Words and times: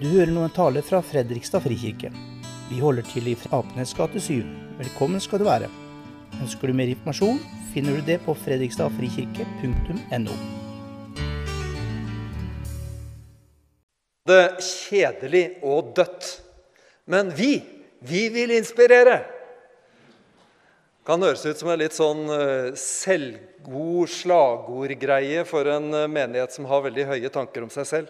Du 0.00 0.06
hører 0.08 0.30
nå 0.32 0.40
en 0.46 0.52
tale 0.56 0.80
fra 0.80 1.02
Fredrikstad 1.04 1.60
frikirke. 1.60 2.08
Vi 2.70 2.78
holder 2.80 3.04
til 3.04 3.26
i 3.28 3.34
Apenes 3.52 3.90
gate 3.92 4.16
7. 4.16 4.40
Velkommen 4.78 5.20
skal 5.20 5.42
du 5.42 5.44
være. 5.44 5.66
Ønsker 6.40 6.70
du 6.70 6.74
mer 6.78 6.88
informasjon, 6.88 7.36
finner 7.74 7.98
du 7.98 8.06
det 8.06 8.16
på 8.24 8.32
fredrikstadfrikirke.no. 8.46 10.36
Det 14.30 14.46
kjedelig 14.64 15.42
og 15.68 15.90
dødt. 15.98 16.30
Men 17.04 17.28
vi, 17.36 17.60
vi 18.00 18.22
vil 18.32 18.54
inspirere. 18.56 19.18
Kan 21.04 21.20
høres 21.26 21.44
ut 21.44 21.60
som 21.60 21.74
en 21.74 21.82
litt 21.82 21.98
sånn 21.98 22.24
eh, 22.38 22.72
selvgod 22.72 24.08
slagordgreie 24.16 25.44
for 25.44 25.68
en 25.76 25.92
eh, 25.92 26.08
menighet 26.08 26.56
som 26.56 26.64
har 26.72 26.86
veldig 26.88 27.04
høye 27.12 27.34
tanker 27.36 27.68
om 27.68 27.74
seg 27.76 27.84
selv. 27.92 28.08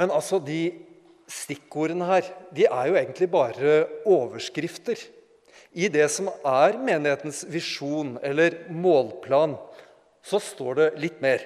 Men 0.00 0.12
altså, 0.16 0.40
de 0.40 0.72
stikkordene 1.30 2.06
her 2.08 2.28
de 2.56 2.64
er 2.66 2.88
jo 2.88 2.96
egentlig 2.96 3.28
bare 3.30 3.74
overskrifter 4.08 4.98
i 5.76 5.90
det 5.92 6.06
som 6.10 6.30
er 6.32 6.78
menighetens 6.80 7.44
visjon 7.52 8.16
eller 8.24 8.56
målplan. 8.72 9.54
Så 10.24 10.40
står 10.42 10.78
det 10.78 10.88
litt 11.04 11.20
mer. 11.22 11.44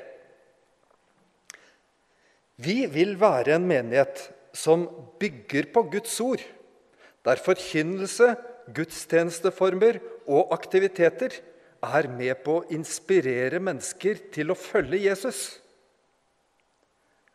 Vi 2.63 2.85
vil 2.87 3.17
være 3.19 3.57
en 3.57 3.67
menighet 3.67 4.29
som 4.55 4.87
bygger 5.19 5.69
på 5.75 5.83
Guds 5.91 6.15
ord, 6.23 6.43
der 7.27 7.43
forkynnelse, 7.43 8.37
gudstjenesteformer 8.75 9.99
og 10.31 10.55
aktiviteter 10.55 11.35
er 11.85 12.09
med 12.09 12.39
på 12.47 12.61
å 12.61 12.67
inspirere 12.73 13.59
mennesker 13.61 14.23
til 14.33 14.55
å 14.55 14.57
følge 14.57 15.03
Jesus. 15.05 15.41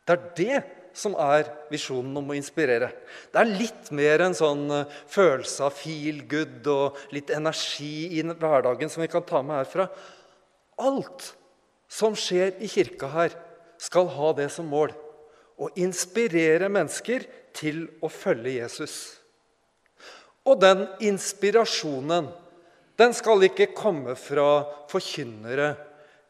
Det 0.07 0.15
er 0.15 0.29
det 0.39 0.78
som 0.99 1.15
er 1.19 1.47
visjonen 1.71 2.17
om 2.19 2.31
å 2.31 2.37
inspirere. 2.37 2.91
Det 3.31 3.41
er 3.41 3.51
litt 3.51 3.89
mer 3.95 4.25
en 4.25 4.35
sånn 4.37 4.65
eh, 4.75 4.95
følelse 5.09 5.67
av 5.67 5.75
feel 5.77 6.23
good 6.29 6.67
og 6.71 6.99
litt 7.15 7.31
energi 7.33 8.19
i 8.19 8.23
hverdagen 8.27 8.91
som 8.91 9.03
vi 9.03 9.11
kan 9.11 9.25
ta 9.27 9.41
med 9.45 9.61
herfra. 9.61 9.87
Alt 10.79 11.31
som 11.89 12.15
skjer 12.17 12.59
i 12.61 12.69
kirka 12.69 13.09
her, 13.11 13.35
skal 13.79 14.09
ha 14.11 14.33
det 14.35 14.49
som 14.51 14.67
mål. 14.67 14.91
Å 15.59 15.69
inspirere 15.79 16.67
mennesker 16.71 17.23
til 17.55 17.85
å 18.03 18.11
følge 18.11 18.57
Jesus. 18.59 18.95
Og 20.47 20.59
den 20.59 20.85
inspirasjonen 21.03 22.29
den 22.99 23.15
skal 23.15 23.45
ikke 23.47 23.71
komme 23.71 24.15
fra 24.19 24.65
forkynnere 24.91 25.71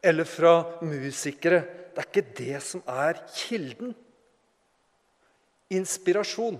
eller 0.06 0.28
fra 0.28 0.54
musikere. 0.86 1.64
Det 1.90 1.98
er 1.98 2.08
ikke 2.08 2.36
det 2.38 2.60
som 2.62 2.84
er 2.86 3.18
kilden. 3.34 3.94
Inspirasjon. 5.70 6.58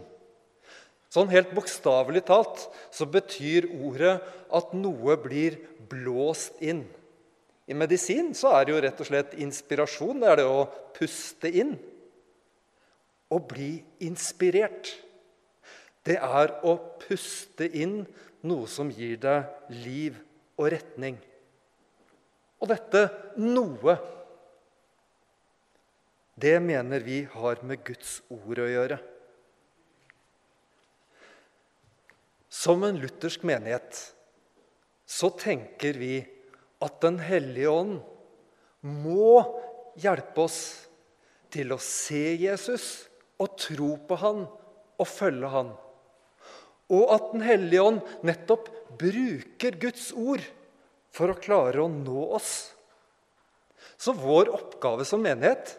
Sånn 1.11 1.31
helt 1.33 1.51
bokstavelig 1.57 2.23
talt 2.29 2.69
så 2.95 3.07
betyr 3.11 3.67
ordet 3.83 4.21
at 4.55 4.75
noe 4.79 5.17
blir 5.19 5.59
blåst 5.91 6.61
inn. 6.63 6.85
I 7.71 7.75
medisin 7.75 8.31
så 8.35 8.53
er 8.55 8.67
det 8.67 8.75
jo 8.75 8.83
rett 8.83 9.01
og 9.03 9.09
slett 9.09 9.35
inspirasjon. 9.43 10.23
Det 10.23 10.31
er 10.31 10.41
det 10.41 10.47
å 10.47 10.65
puste 10.95 11.51
inn. 11.51 11.75
Å 13.31 13.39
bli 13.43 13.73
inspirert. 14.07 14.91
Det 16.07 16.17
er 16.19 16.55
å 16.67 16.77
puste 17.03 17.67
inn 17.67 18.01
noe 18.47 18.71
som 18.71 18.91
gir 18.91 19.19
deg 19.23 19.75
liv 19.83 20.17
og 20.59 20.71
retning. 20.75 21.19
Og 22.61 22.71
dette 22.71 23.07
noe, 23.41 23.97
det 26.41 26.59
mener 26.65 27.01
vi 27.05 27.23
har 27.33 27.61
med 27.67 27.83
Guds 27.85 28.21
ord 28.33 28.61
å 28.63 28.69
gjøre. 28.69 28.99
Som 32.51 32.83
en 32.87 32.99
luthersk 32.99 33.45
menighet 33.47 33.99
så 35.11 35.31
tenker 35.39 35.99
vi 36.01 36.15
at 36.81 36.97
Den 37.03 37.19
hellige 37.21 37.71
ånd 37.71 37.99
må 38.81 39.43
hjelpe 40.01 40.47
oss 40.47 40.61
til 41.53 41.75
å 41.75 41.81
se 41.83 42.35
Jesus 42.41 42.87
og 43.41 43.57
tro 43.61 43.93
på 44.09 44.19
han 44.23 44.45
og 44.47 45.09
følge 45.09 45.51
han. 45.53 45.75
Og 46.91 47.05
at 47.15 47.31
Den 47.35 47.45
hellige 47.47 47.85
ånd 47.85 48.01
nettopp 48.27 48.71
bruker 49.01 49.79
Guds 49.83 50.11
ord 50.17 50.43
for 51.15 51.33
å 51.33 51.39
klare 51.39 51.85
å 51.85 51.91
nå 51.93 52.25
oss. 52.39 52.73
Så 54.01 54.15
vår 54.17 54.51
oppgave 54.57 55.05
som 55.07 55.23
menighet 55.23 55.77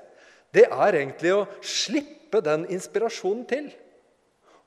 det 0.56 0.67
er 0.67 0.97
egentlig 1.00 1.34
å 1.35 1.47
slippe 1.63 2.41
den 2.44 2.66
inspirasjonen 2.72 3.45
til. 3.47 3.69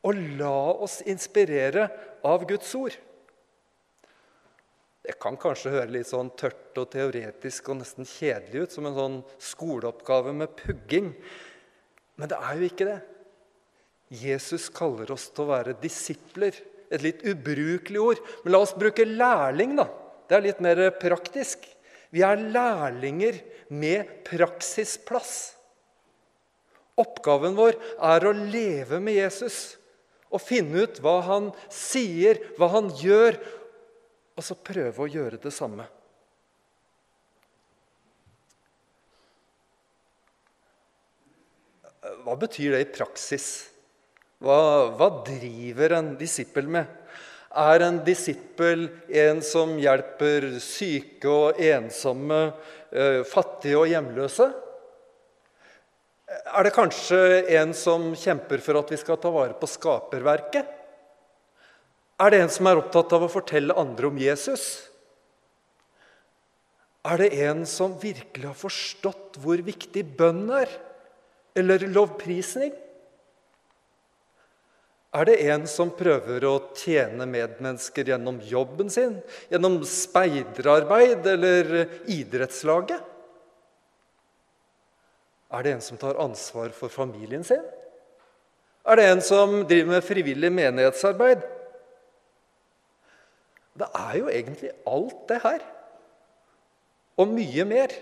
Og 0.05 0.21
la 0.41 0.73
oss 0.85 1.01
inspirere 1.09 1.89
av 2.25 2.45
Guds 2.49 2.71
ord. 2.77 2.97
Det 5.05 5.19
kan 5.21 5.37
kanskje 5.37 5.73
høre 5.75 5.93
litt 5.93 6.09
sånn 6.09 6.31
tørt 6.41 6.79
og 6.81 6.89
teoretisk 6.95 7.67
og 7.69 7.83
nesten 7.83 8.09
kjedelig 8.09 8.65
ut, 8.65 8.73
som 8.73 8.87
en 8.89 8.97
sånn 8.97 9.19
skoleoppgave 9.53 10.33
med 10.37 10.55
pugging. 10.57 11.11
Men 12.17 12.31
det 12.31 12.39
er 12.41 12.57
jo 12.57 12.71
ikke 12.71 12.89
det. 12.89 13.01
Jesus 14.15 14.71
kaller 14.73 15.13
oss 15.13 15.27
til 15.35 15.45
å 15.45 15.53
være 15.53 15.77
disipler. 15.83 16.57
Et 16.93 17.05
litt 17.05 17.25
ubrukelig 17.27 18.01
ord. 18.01 18.23
Men 18.45 18.55
la 18.55 18.63
oss 18.65 18.73
bruke 18.77 19.05
lærling, 19.09 19.77
da. 19.77 19.89
Det 20.29 20.37
er 20.39 20.47
litt 20.47 20.65
mer 20.65 20.81
praktisk. 20.97 21.67
Vi 22.15 22.23
er 22.25 22.41
lærlinger 22.55 23.41
med 23.75 24.23
praksisplass. 24.25 25.54
Oppgaven 27.01 27.57
vår 27.59 27.75
er 28.13 28.27
å 28.27 28.33
leve 28.37 29.01
med 29.03 29.19
Jesus 29.19 29.75
og 30.35 30.43
finne 30.43 30.87
ut 30.87 30.99
hva 31.03 31.19
han 31.27 31.51
sier, 31.71 32.41
hva 32.59 32.69
han 32.73 32.91
gjør, 32.99 33.39
og 34.35 34.43
så 34.43 34.57
prøve 34.59 35.05
å 35.05 35.11
gjøre 35.11 35.39
det 35.43 35.53
samme. 35.55 35.87
Hva 42.25 42.35
betyr 42.41 42.75
det 42.75 42.83
i 42.83 42.91
praksis? 42.93 43.47
Hva, 44.43 44.91
hva 44.99 45.09
driver 45.25 45.95
en 46.01 46.13
disippel 46.21 46.67
med? 46.69 46.91
Er 47.55 47.85
en 47.87 48.01
disippel 48.05 48.89
en 49.15 49.41
som 49.47 49.77
hjelper 49.79 50.49
syke 50.63 51.31
og 51.31 51.61
ensomme, 51.63 52.41
eh, 52.91 53.23
fattige 53.29 53.79
og 53.79 53.89
hjemløse? 53.93 54.51
Er 56.55 56.69
det 56.69 56.75
kanskje 56.77 57.19
en 57.59 57.73
som 57.75 58.13
kjemper 58.15 58.61
for 58.63 58.79
at 58.79 58.91
vi 58.93 58.99
skal 59.01 59.19
ta 59.19 59.31
vare 59.35 59.57
på 59.59 59.67
skaperverket? 59.67 60.69
Er 62.23 62.31
det 62.31 62.43
en 62.45 62.53
som 62.53 62.69
er 62.71 62.79
opptatt 62.79 63.11
av 63.17 63.25
å 63.27 63.31
fortelle 63.33 63.75
andre 63.75 64.07
om 64.07 64.19
Jesus? 64.23 64.65
Er 67.05 67.19
det 67.21 67.33
en 67.49 67.65
som 67.67 67.97
virkelig 68.01 68.47
har 68.47 68.57
forstått 68.57 69.41
hvor 69.43 69.61
viktig 69.67 70.05
bønn 70.17 70.47
er? 70.55 70.71
Eller 71.59 71.89
lovprisning? 71.91 72.73
Er 75.15 75.29
det 75.29 75.35
en 75.51 75.67
som 75.71 75.93
prøver 75.95 76.47
å 76.47 76.55
tjene 76.79 77.27
medmennesker 77.31 78.09
gjennom 78.15 78.39
jobben 78.47 78.89
sin? 78.91 79.19
Gjennom 79.51 79.81
speiderarbeid 79.87 81.27
eller 81.35 81.75
idrettslaget? 82.11 83.14
Er 85.55 85.63
det 85.63 85.75
en 85.77 85.85
som 85.85 85.99
tar 86.01 86.19
ansvar 86.21 86.73
for 86.75 86.91
familien 86.91 87.45
sin? 87.47 87.63
Er 88.85 88.99
det 88.99 89.05
en 89.09 89.23
som 89.25 89.61
driver 89.69 89.95
med 89.95 90.05
frivillig 90.05 90.51
menighetsarbeid? 90.53 91.45
Det 93.75 93.87
er 93.99 94.19
jo 94.19 94.27
egentlig 94.31 94.73
alt 94.87 95.23
det 95.31 95.39
her. 95.45 95.63
Og 97.19 97.31
mye 97.31 97.65
mer. 97.71 97.95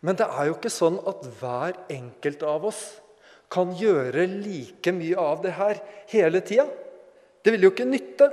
Men 0.00 0.16
det 0.16 0.26
er 0.26 0.48
jo 0.48 0.56
ikke 0.56 0.72
sånn 0.72 0.98
at 1.08 1.24
hver 1.40 1.76
enkelt 1.92 2.42
av 2.48 2.66
oss 2.72 2.82
kan 3.52 3.72
gjøre 3.76 4.26
like 4.30 4.92
mye 4.94 5.18
av 5.20 5.42
det 5.44 5.54
her 5.58 5.80
hele 6.12 6.40
tida. 6.46 6.66
Det 7.44 7.54
vil 7.54 7.66
jo 7.66 7.72
ikke 7.72 7.88
nytte. 7.88 8.28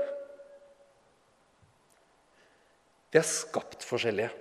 Vi 3.11 3.19
er 3.19 3.27
skapt 3.27 3.85
forskjellige. 3.87 4.31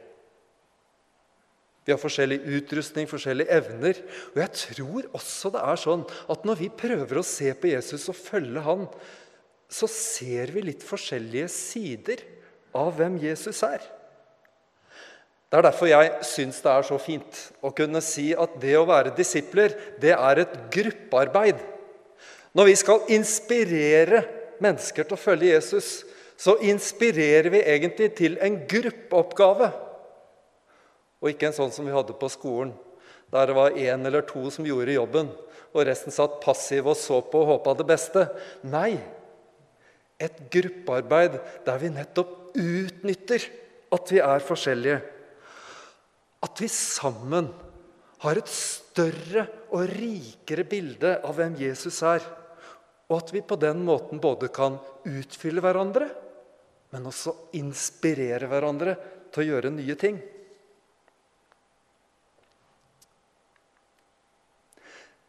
Vi 1.86 1.94
har 1.94 2.02
forskjellig 2.02 2.40
utrustning, 2.58 3.06
forskjellige 3.06 3.52
evner. 3.54 4.00
Og 4.34 4.40
jeg 4.42 4.52
tror 4.58 5.06
også 5.14 5.52
det 5.54 5.62
er 5.62 5.78
sånn 5.78 6.02
at 6.34 6.46
når 6.48 6.58
vi 6.64 6.70
prøver 6.82 7.20
å 7.20 7.26
se 7.26 7.52
på 7.54 7.70
Jesus 7.70 8.08
og 8.10 8.18
følge 8.18 8.64
han, 8.66 8.88
så 9.70 9.86
ser 9.90 10.50
vi 10.54 10.64
litt 10.66 10.82
forskjellige 10.86 11.46
sider 11.52 12.24
av 12.76 12.90
hvem 12.98 13.20
Jesus 13.22 13.62
er. 13.66 13.86
Det 15.46 15.60
er 15.60 15.66
derfor 15.68 15.86
jeg 15.86 16.10
syns 16.26 16.58
det 16.64 16.72
er 16.72 16.86
så 16.88 16.98
fint 16.98 17.40
å 17.62 17.70
kunne 17.74 18.02
si 18.02 18.32
at 18.34 18.58
det 18.62 18.74
å 18.78 18.86
være 18.88 19.14
disipler, 19.14 19.76
det 20.02 20.10
er 20.16 20.42
et 20.42 20.58
gruppearbeid. 20.74 21.62
Når 22.56 22.66
vi 22.66 22.76
skal 22.82 23.14
inspirere 23.14 24.24
mennesker 24.64 25.06
til 25.06 25.14
å 25.14 25.20
følge 25.20 25.52
Jesus, 25.52 26.02
så 26.36 26.58
inspirerer 26.66 27.48
vi 27.52 27.62
egentlig 27.62 28.10
til 28.18 28.36
en 28.42 28.58
gruppeoppgave. 28.68 29.70
Og 31.26 31.32
ikke 31.32 31.48
en 31.48 31.56
sånn 31.56 31.72
som 31.74 31.82
vi 31.88 31.90
hadde 31.90 32.14
på 32.14 32.28
skolen, 32.30 32.70
der 33.34 33.48
det 33.50 33.54
var 33.58 33.74
én 33.74 34.06
eller 34.06 34.22
to 34.22 34.44
som 34.54 34.66
gjorde 34.68 34.94
jobben, 34.94 35.32
og 35.74 35.86
resten 35.88 36.14
satt 36.14 36.38
passiv 36.44 36.86
og 36.86 36.94
så 36.94 37.18
på 37.26 37.40
og 37.42 37.48
håpa 37.50 37.72
det 37.80 37.86
beste. 37.88 38.22
Nei, 38.70 38.94
et 40.22 40.38
gruppearbeid 40.54 41.34
der 41.66 41.80
vi 41.82 41.90
nettopp 41.90 42.54
utnytter 42.54 43.42
at 43.92 44.12
vi 44.14 44.22
er 44.22 44.46
forskjellige. 44.46 45.00
At 46.46 46.62
vi 46.62 46.68
sammen 46.70 47.50
har 48.22 48.38
et 48.38 48.52
større 48.54 49.48
og 49.74 49.90
rikere 49.90 50.62
bilde 50.70 51.16
av 51.26 51.34
hvem 51.40 51.58
Jesus 51.58 51.98
er. 52.06 52.22
Og 53.10 53.18
at 53.18 53.34
vi 53.34 53.42
på 53.42 53.58
den 53.58 53.82
måten 53.86 54.22
både 54.22 54.52
kan 54.54 54.78
utfylle 55.02 55.62
hverandre, 55.66 56.06
men 56.94 57.10
også 57.10 57.34
inspirere 57.58 58.46
hverandre 58.46 58.94
til 59.34 59.42
å 59.42 59.50
gjøre 59.50 59.74
nye 59.74 59.98
ting. 59.98 60.22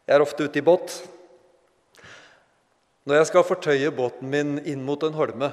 Jeg 0.08 0.16
er 0.16 0.24
ofte 0.24 0.46
ute 0.48 0.56
i 0.56 0.64
båt. 0.64 0.94
Når 3.04 3.18
jeg 3.18 3.28
skal 3.28 3.44
fortøye 3.44 3.90
båten 3.92 4.30
min 4.32 4.54
inn 4.64 4.80
mot 4.86 5.02
en 5.04 5.16
holme, 5.18 5.50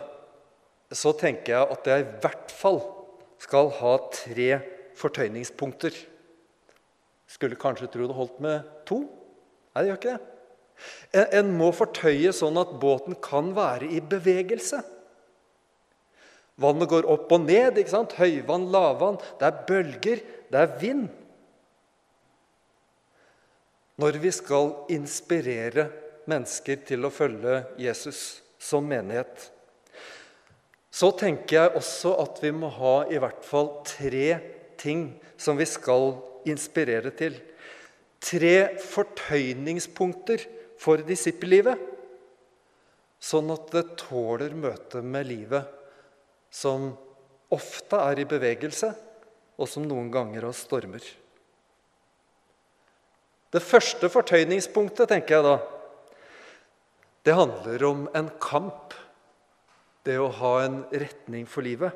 så 0.96 1.12
tenker 1.19 1.52
jeg 1.57 1.75
at 1.75 1.90
jeg 1.92 2.04
i 2.06 2.13
hvert 2.24 2.54
fall 2.56 2.80
skal 3.44 3.68
ha 3.81 3.98
tre 4.16 4.48
fortøyningspunkter. 4.96 5.98
Skulle 7.28 7.60
kanskje 7.60 7.90
tro 7.92 8.07
det 8.07 8.16
holdt 8.16 8.40
med 8.44 8.72
to. 8.88 9.02
Nei, 9.75 9.84
det 9.84 9.90
gjør 9.90 10.00
ikke 10.00 10.16
det. 10.16 10.31
En, 11.36 11.51
må 11.60 11.74
fortøye 11.75 12.31
sånn 12.36 12.56
at 12.60 12.72
båten 12.80 13.19
kan 13.24 13.51
være 13.56 13.92
i 13.92 14.00
bevegelse. 14.00 14.80
Vannet 16.63 16.92
går 16.92 17.12
opp 17.12 17.28
og 17.36 17.44
ned. 17.44 17.75
ikke 17.75 17.92
sant? 17.92 18.16
Høyvann, 18.16 18.69
lavvann. 18.72 19.19
Det 19.40 19.51
er 19.51 19.62
bølger, 19.68 20.25
det 20.51 20.63
er 20.63 20.75
vind. 20.80 21.08
Når 24.02 24.18
vi 24.20 24.32
skal 24.36 24.74
inspirere 24.92 25.88
mennesker 26.28 26.82
til 26.88 27.08
å 27.08 27.14
følge 27.14 27.62
Jesus 27.80 28.42
som 28.60 28.88
menighet, 28.90 29.52
så 30.96 31.12
tenker 31.16 31.58
jeg 31.58 31.80
også 31.80 32.14
at 32.24 32.40
vi 32.44 32.52
må 32.56 32.70
ha 32.76 32.96
i 33.12 33.20
hvert 33.20 33.44
fall 33.44 33.70
tre 33.88 34.28
ting 34.80 35.10
som 35.40 35.60
vi 35.60 35.68
skal 35.68 36.14
inspirere 36.48 37.12
til. 37.16 37.36
Tre 38.24 38.56
fortøyningspunkter 38.84 40.46
for 40.82 41.04
disippellivet, 41.08 41.80
sånn 43.20 43.52
at 43.54 43.72
det 43.74 43.86
tåler 44.00 44.56
møtet 44.56 45.04
med 45.04 45.28
livet, 45.30 45.68
som 46.52 46.92
ofte 47.54 48.00
er 48.00 48.22
i 48.22 48.28
bevegelse, 48.30 48.92
og 49.56 49.70
som 49.72 49.86
noen 49.88 50.12
ganger 50.12 50.48
har 50.50 50.56
stormer. 50.58 51.04
Det 53.54 53.62
første 53.64 54.10
fortøyningspunktet, 54.12 55.10
tenker 55.12 55.38
jeg 55.38 55.46
da, 55.46 55.56
det 57.26 57.34
handler 57.34 57.86
om 57.88 58.08
en 58.14 58.30
kamp. 58.42 58.94
Det 60.06 60.18
å 60.22 60.30
ha 60.38 60.52
en 60.62 60.84
retning 60.94 61.48
for 61.50 61.66
livet. 61.66 61.94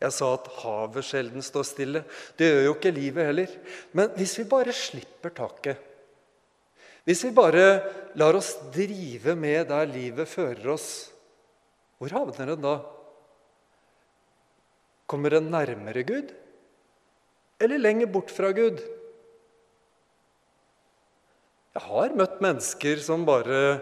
Jeg 0.00 0.14
sa 0.16 0.30
at 0.36 0.46
havet 0.62 1.04
sjelden 1.04 1.44
står 1.44 1.66
stille. 1.66 2.02
Det 2.38 2.46
gjør 2.46 2.62
jo 2.68 2.74
ikke 2.76 2.92
livet 2.94 3.26
heller. 3.32 3.56
Men 3.92 4.12
hvis 4.16 4.36
vi 4.38 4.46
bare 4.48 4.72
slipper 4.76 5.34
taket, 5.34 5.82
hvis 7.04 7.24
vi 7.26 7.32
bare 7.34 7.64
lar 8.20 8.36
oss 8.38 8.54
drive 8.72 9.34
med 9.34 9.66
der 9.72 9.90
livet 9.90 10.30
fører 10.30 10.70
oss, 10.76 10.88
hvor 11.98 12.12
havner 12.14 12.54
den 12.54 12.62
da? 12.62 12.76
Kommer 15.10 15.34
den 15.34 15.50
nærmere 15.52 16.04
Gud 16.06 16.30
eller 17.60 17.80
lenger 17.80 18.10
bort 18.10 18.32
fra 18.32 18.50
Gud? 18.56 18.80
Jeg 21.76 21.86
har 21.86 22.16
møtt 22.18 22.40
mennesker 22.42 23.00
som 23.04 23.22
bare 23.28 23.80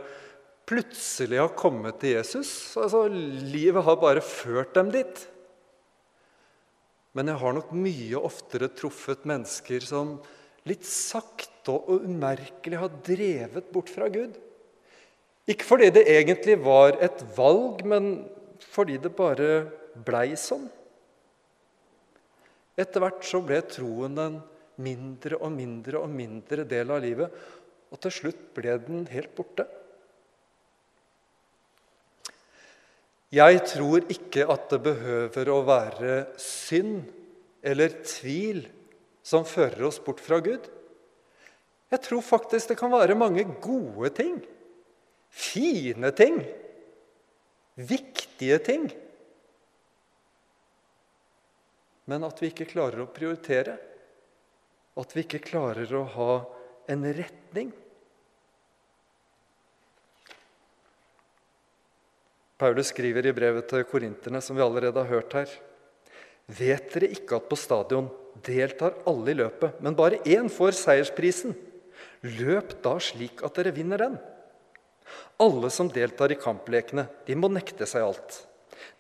plutselig 0.68 1.38
har 1.40 1.54
kommet 1.56 2.00
til 2.02 2.18
Jesus. 2.18 2.50
Altså, 2.76 3.06
livet 3.08 3.84
har 3.86 3.96
bare 4.00 4.24
ført 4.24 4.74
dem 4.76 4.90
dit. 4.92 5.22
Men 7.16 7.32
jeg 7.32 7.40
har 7.40 7.54
nok 7.56 7.70
mye 7.72 8.20
oftere 8.20 8.68
truffet 8.76 9.24
mennesker 9.28 9.86
som 9.88 10.18
litt 10.68 10.84
sakte 10.86 11.72
og 11.72 12.04
umerkelig 12.04 12.78
har 12.80 12.92
drevet 13.04 13.72
bort 13.72 13.90
fra 13.92 14.10
Gud. 14.12 14.36
Ikke 15.48 15.64
fordi 15.64 15.88
det 15.96 16.04
egentlig 16.12 16.58
var 16.60 16.98
et 17.00 17.22
valg, 17.38 17.80
men 17.88 18.26
fordi 18.68 18.98
det 19.00 19.14
bare 19.16 19.62
blei 20.04 20.34
sånn. 20.36 20.68
Etter 22.78 23.02
hvert 23.02 23.26
så 23.26 23.40
ble 23.42 23.58
troen 23.66 24.18
en 24.22 24.38
mindre 24.78 25.40
og 25.42 25.50
mindre 25.50 25.98
og 26.04 26.12
mindre 26.12 26.64
del 26.68 26.94
av 26.94 27.02
livet, 27.02 27.34
og 27.90 28.00
til 28.04 28.14
slutt 28.14 28.42
ble 28.54 28.76
den 28.84 29.04
helt 29.10 29.34
borte. 29.34 29.66
Jeg 33.34 33.60
tror 33.68 34.06
ikke 34.08 34.46
at 34.48 34.70
det 34.72 34.80
behøver 34.86 35.50
å 35.52 35.60
være 35.66 36.12
synd 36.40 37.02
eller 37.60 37.98
tvil 38.06 38.62
som 39.26 39.44
fører 39.44 39.84
oss 39.90 39.98
bort 40.00 40.22
fra 40.24 40.38
Gud. 40.40 40.64
Jeg 41.92 42.04
tror 42.04 42.24
faktisk 42.24 42.70
det 42.70 42.78
kan 42.80 42.92
være 42.92 43.16
mange 43.18 43.44
gode 43.64 44.12
ting, 44.16 44.38
fine 45.28 46.12
ting, 46.16 46.40
viktige 47.76 48.58
ting. 48.64 48.88
Men 52.08 52.24
at 52.24 52.40
vi 52.40 52.48
ikke 52.50 52.68
klarer 52.70 53.04
å 53.04 53.10
prioritere, 53.12 53.76
at 54.98 55.12
vi 55.14 55.22
ikke 55.26 55.44
klarer 55.44 55.92
å 55.94 56.06
ha 56.16 56.32
en 56.90 57.04
retning. 57.14 57.70
Paulus 62.58 62.90
skriver 62.90 63.28
i 63.28 63.34
brevet 63.36 63.68
til 63.70 63.84
korinterne, 63.86 64.40
som 64.42 64.56
vi 64.58 64.64
allerede 64.64 65.04
har 65.04 65.12
hørt 65.12 65.36
her. 65.36 65.52
Vet 66.48 66.88
dere 66.94 67.12
ikke 67.12 67.38
at 67.38 67.46
på 67.50 67.58
stadion 67.60 68.08
deltar 68.42 68.96
alle 69.06 69.34
i 69.34 69.38
løpet, 69.38 69.78
men 69.84 69.96
bare 69.98 70.22
én 70.26 70.48
får 70.50 70.74
seiersprisen? 70.80 71.54
Løp 72.40 72.72
da 72.82 72.96
slik 73.02 73.44
at 73.46 73.60
dere 73.60 73.74
vinner 73.76 74.00
den. 74.00 74.18
Alle 75.38 75.70
som 75.70 75.90
deltar 75.92 76.32
i 76.34 76.40
kamplekene, 76.40 77.06
de 77.28 77.36
må 77.38 77.52
nekte 77.52 77.86
seg 77.86 78.08
alt. 78.08 78.42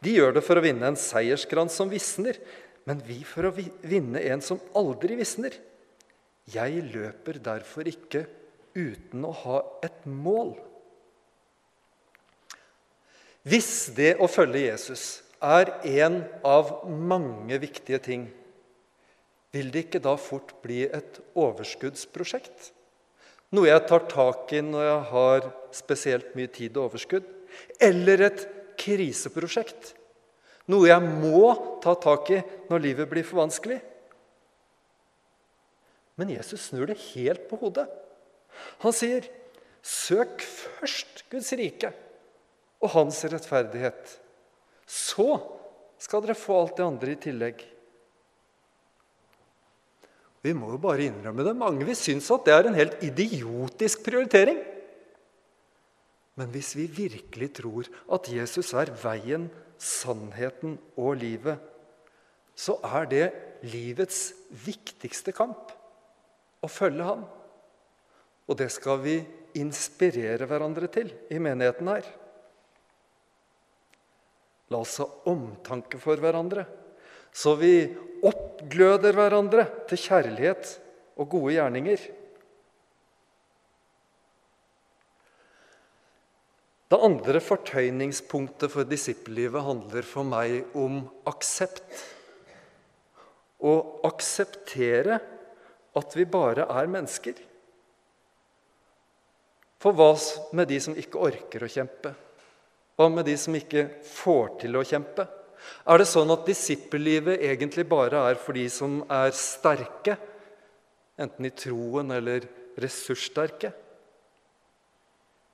De 0.04 0.14
gjør 0.14 0.36
det 0.36 0.44
for 0.46 0.60
å 0.60 0.62
vinne 0.62 0.92
en 0.92 0.98
seierskrans 0.98 1.74
som 1.74 1.90
visner, 1.90 2.38
men 2.88 3.02
vi 3.04 3.20
for 3.28 3.44
å 3.44 3.52
vinne 3.52 4.22
en 4.32 4.40
som 4.44 4.60
aldri 4.78 5.18
visner. 5.18 5.52
Jeg 6.48 6.86
løper 6.94 7.36
derfor 7.44 7.88
ikke 7.90 8.24
uten 8.78 9.26
å 9.28 9.34
ha 9.44 9.58
et 9.84 10.06
mål. 10.08 10.54
Hvis 13.48 13.90
det 13.96 14.14
å 14.20 14.28
følge 14.28 14.64
Jesus 14.64 15.20
er 15.44 15.70
en 16.00 16.22
av 16.46 16.72
mange 16.88 17.60
viktige 17.60 18.00
ting, 18.02 18.26
vil 19.52 19.70
det 19.72 19.86
ikke 19.86 20.02
da 20.04 20.16
fort 20.20 20.56
bli 20.64 20.82
et 20.88 21.20
overskuddsprosjekt? 21.38 22.72
Noe 23.56 23.70
jeg 23.70 23.84
tar 23.88 24.04
tak 24.10 24.52
i 24.56 24.64
når 24.64 24.84
jeg 24.84 25.04
har 25.12 25.52
spesielt 25.76 26.34
mye 26.36 26.50
tid 26.52 26.76
og 26.76 26.90
overskudd? 26.90 27.28
Eller 27.80 28.26
et 28.28 28.44
kriseprosjekt? 28.80 29.94
Noe 30.68 30.90
jeg 30.90 31.00
må 31.00 31.52
ta 31.82 31.94
tak 31.96 32.28
i 32.34 32.42
når 32.68 32.84
livet 32.84 33.08
blir 33.10 33.24
for 33.26 33.40
vanskelig? 33.40 33.78
Men 36.18 36.34
Jesus 36.34 36.68
snur 36.68 36.90
det 36.90 36.98
helt 37.14 37.46
på 37.48 37.56
hodet. 37.60 37.86
Han 38.82 38.92
sier, 38.92 39.22
'Søk 39.82 40.42
først 40.42 41.24
Guds 41.30 41.52
rike' 41.54 41.94
og 42.82 42.90
hans 42.90 43.24
rettferdighet. 43.24 44.18
Så 44.84 45.38
skal 45.98 46.22
dere 46.22 46.38
få 46.38 46.58
alt 46.60 46.76
det 46.76 46.86
andre 46.86 47.14
i 47.14 47.20
tillegg. 47.22 47.62
Vi 50.42 50.54
må 50.54 50.70
jo 50.74 50.80
bare 50.82 51.08
innrømme 51.08 51.44
det. 51.46 51.54
Mange 51.58 51.86
vil 51.86 51.96
synes 51.98 52.30
at 52.30 52.44
det 52.46 52.54
er 52.54 52.68
en 52.68 52.78
helt 52.78 53.02
idiotisk 53.02 54.04
prioritering. 54.06 54.60
Men 56.38 56.52
hvis 56.54 56.76
vi 56.78 56.86
virkelig 56.86 57.50
tror 57.58 57.88
at 58.14 58.30
Jesus 58.30 58.70
er 58.78 58.92
veien, 59.02 59.48
sannheten 59.78 60.76
og 60.98 61.18
livet, 61.20 61.58
så 62.58 62.76
er 62.84 63.06
det 63.10 63.26
livets 63.70 64.32
viktigste 64.66 65.34
kamp 65.34 65.72
å 66.62 66.70
følge 66.70 67.06
ham. 67.06 67.22
Og 68.48 68.58
det 68.58 68.70
skal 68.74 69.00
vi 69.04 69.20
inspirere 69.58 70.48
hverandre 70.48 70.88
til 70.92 71.12
i 71.30 71.38
menigheten 71.42 71.90
her. 71.90 72.06
La 74.68 74.82
oss 74.82 74.98
ha 75.00 75.06
omtanke 75.30 76.00
for 76.00 76.20
hverandre, 76.20 76.66
så 77.32 77.54
vi 77.56 77.88
oppgløder 78.26 79.14
hverandre 79.16 79.64
til 79.88 80.00
kjærlighet 80.02 80.74
og 81.18 81.30
gode 81.32 81.54
gjerninger. 81.56 82.02
Det 86.88 86.96
andre 87.04 87.40
fortøyningspunktet 87.44 88.72
for 88.72 88.88
disippellivet 88.88 89.64
handler 89.64 90.06
for 90.08 90.24
meg 90.24 90.76
om 90.78 91.02
aksept. 91.28 92.06
å 93.58 93.72
akseptere 94.06 95.16
at 95.98 96.12
vi 96.14 96.24
bare 96.30 96.68
er 96.70 96.86
mennesker? 96.86 97.34
For 99.82 99.94
hva 99.98 100.12
med 100.54 100.70
de 100.70 100.78
som 100.82 100.94
ikke 100.94 101.18
orker 101.26 101.64
å 101.66 101.70
kjempe? 101.70 102.12
Hva 102.94 103.08
med 103.10 103.26
de 103.26 103.34
som 103.38 103.54
ikke 103.58 103.84
får 104.06 104.54
til 104.62 104.78
å 104.78 104.84
kjempe? 104.86 105.26
Er 105.90 105.98
det 105.98 106.06
sånn 106.06 106.30
at 106.30 106.46
disippellivet 106.46 107.42
egentlig 107.50 107.84
bare 107.90 108.22
er 108.30 108.38
for 108.38 108.54
de 108.54 108.68
som 108.70 109.00
er 109.10 109.34
sterke, 109.34 110.16
enten 111.18 111.50
i 111.50 111.52
troen 111.54 112.14
eller 112.14 112.46
ressurssterke? 112.78 113.74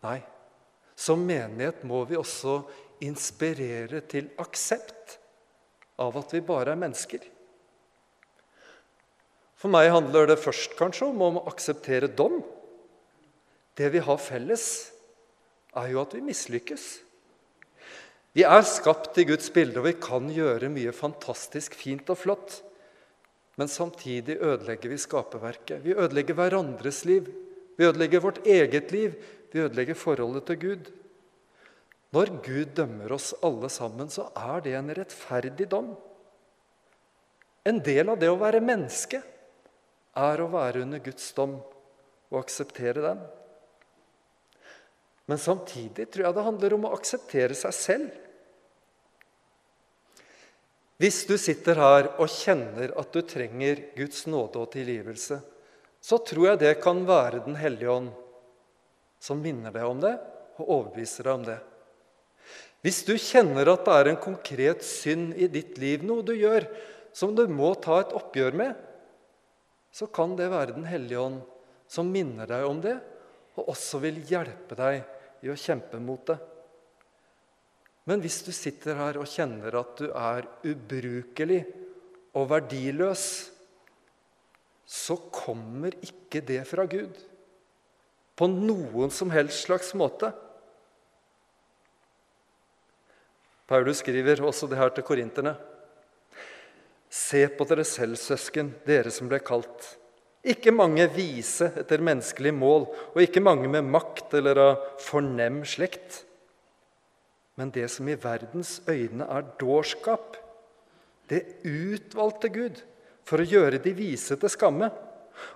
Nei. 0.05 0.21
Som 0.95 1.27
menighet 1.27 1.83
må 1.87 2.05
vi 2.09 2.19
også 2.19 2.63
inspirere 3.05 4.01
til 4.09 4.31
aksept 4.41 5.19
av 6.01 6.17
at 6.19 6.35
vi 6.35 6.43
bare 6.45 6.75
er 6.75 6.81
mennesker. 6.81 7.23
For 9.59 9.73
meg 9.73 9.91
handler 9.93 10.29
det 10.29 10.43
først 10.43 10.77
kanskje 10.79 11.09
om 11.09 11.23
å 11.25 11.47
akseptere 11.51 12.11
dom. 12.13 12.43
Det 13.75 13.89
vi 13.95 14.03
har 14.05 14.21
felles, 14.21 14.67
er 15.75 15.91
jo 15.91 16.03
at 16.03 16.15
vi 16.15 16.23
mislykkes. 16.23 16.85
Vi 18.35 18.43
er 18.47 18.67
skapt 18.67 19.19
i 19.23 19.27
Guds 19.27 19.49
bilde, 19.55 19.79
og 19.81 19.87
vi 19.89 19.95
kan 19.99 20.27
gjøre 20.31 20.71
mye 20.71 20.95
fantastisk 20.95 21.75
fint 21.79 22.11
og 22.11 22.19
flott. 22.19 22.59
Men 23.59 23.71
samtidig 23.71 24.41
ødelegger 24.43 24.91
vi 24.91 24.99
skaperverket. 24.99 25.83
Vi 25.85 25.95
ødelegger 25.95 26.39
hverandres 26.39 27.05
liv. 27.07 27.31
Vi 27.79 27.87
ødelegger 27.87 28.23
vårt 28.25 28.43
eget 28.47 28.91
liv. 28.95 29.15
Vi 29.55 29.63
ødelegger 29.63 29.95
forholdet 29.95 30.49
til 30.49 30.59
Gud. 30.59 30.89
Når 32.15 32.33
Gud 32.43 32.73
dømmer 32.75 33.13
oss 33.15 33.29
alle 33.47 33.69
sammen, 33.71 34.11
så 34.11 34.27
er 34.35 34.65
det 34.65 34.73
en 34.75 34.91
rettferdig 34.99 35.69
dom. 35.71 35.93
En 37.63 37.79
del 37.79 38.11
av 38.11 38.19
det 38.19 38.33
å 38.33 38.41
være 38.41 38.63
menneske 38.63 39.21
er 40.19 40.43
å 40.43 40.51
være 40.51 40.83
under 40.83 41.03
Guds 41.03 41.31
dom 41.37 41.55
og 42.33 42.41
akseptere 42.41 43.05
den. 43.05 43.23
Men 45.31 45.41
samtidig 45.41 46.09
tror 46.11 46.27
jeg 46.27 46.37
det 46.37 46.47
handler 46.49 46.77
om 46.77 46.89
å 46.89 46.93
akseptere 46.99 47.57
seg 47.57 47.77
selv. 47.79 48.11
Hvis 50.99 51.23
du 51.31 51.39
sitter 51.39 51.79
her 51.79 52.11
og 52.19 52.27
kjenner 52.31 52.91
at 52.99 53.15
du 53.15 53.23
trenger 53.27 53.87
Guds 53.95 54.27
nåde 54.31 54.67
og 54.67 54.75
tilgivelse, 54.75 55.41
så 56.05 56.21
tror 56.27 56.51
jeg 56.51 56.63
det 56.67 56.75
kan 56.83 57.01
være 57.07 57.47
Den 57.47 57.57
hellige 57.59 57.91
ånd 57.91 58.13
som 59.25 59.41
minner 59.41 59.73
deg 59.73 59.87
om 59.89 60.03
det 60.03 60.15
og 60.59 60.69
overbeviser 60.69 61.25
deg 61.25 61.39
om 61.39 61.47
det. 61.47 61.57
Hvis 62.85 63.01
du 63.09 63.15
kjenner 63.17 63.71
at 63.73 63.87
det 63.87 63.95
er 63.97 64.11
en 64.11 64.21
konkret 64.21 64.85
synd 64.85 65.33
i 65.41 65.49
ditt 65.49 65.79
liv, 65.81 66.05
noe 66.05 66.25
du 66.27 66.35
gjør 66.37 66.67
som 67.17 67.33
du 67.33 67.47
må 67.49 67.71
ta 67.81 68.03
et 68.03 68.13
oppgjør 68.13 68.59
med, 68.61 68.75
så 69.95 70.11
kan 70.13 70.35
det 70.37 70.51
være 70.53 70.75
Den 70.77 70.89
hellige 70.91 71.23
ånd 71.23 71.41
som 71.89 72.11
minner 72.11 72.49
deg 72.51 72.67
om 72.67 72.81
det, 72.85 72.99
og 73.55 73.71
også 73.73 74.01
vil 74.03 74.19
hjelpe 74.27 74.77
deg 74.77 75.01
i 75.47 75.53
å 75.53 75.57
kjempe 75.57 76.01
mot 76.03 76.27
det. 76.29 76.37
Men 78.05 78.21
hvis 78.21 78.43
du 78.45 78.51
sitter 78.53 78.99
her 78.99 79.17
og 79.21 79.31
kjenner 79.31 79.79
at 79.81 80.01
du 80.01 80.09
er 80.11 80.49
ubrukelig 80.67 81.63
og 82.37 82.51
verdiløs, 82.51 83.29
så 84.85 85.17
kommer 85.33 85.95
ikke 86.05 86.43
det 86.45 86.61
fra 86.69 86.85
Gud 86.91 87.17
på 88.35 88.49
noen 88.51 89.13
som 89.15 89.31
helst 89.35 89.67
slags 89.67 89.93
måte. 89.95 90.33
Paulus 93.71 94.03
skriver 94.03 94.43
også 94.45 94.69
det 94.69 94.79
her 94.79 94.93
til 94.93 95.07
korinterne. 95.07 95.55
Se 97.09 97.47
på 97.49 97.67
dere 97.71 97.85
selv, 97.87 98.19
søsken, 98.19 98.73
dere 98.85 99.13
som 99.15 99.31
ble 99.31 99.39
kalt. 99.45 99.95
Ikke 100.45 100.75
mange 100.75 101.07
vise 101.15 101.71
etter 101.81 102.03
menneskelig 102.05 102.53
mål, 102.53 102.89
og 103.15 103.21
ikke 103.23 103.41
mange 103.41 103.71
med 103.71 103.87
makt 103.87 104.35
eller 104.37 104.61
av 104.61 104.89
fornem 105.01 105.63
slekt. 105.69 106.25
Men 107.57 107.71
det 107.73 107.87
som 107.95 108.09
i 108.11 108.19
verdens 108.19 108.81
øyne 108.91 109.29
er 109.31 109.47
dårskap, 109.61 110.37
det 111.31 111.63
utvalgte 111.65 112.51
Gud 112.53 112.83
for 113.25 113.41
å 113.41 113.49
gjøre 113.49 113.81
de 113.81 113.95
vise 113.97 114.37
til 114.37 114.53
skamme. 114.53 114.91